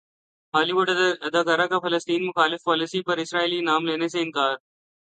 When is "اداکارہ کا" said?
1.27-1.77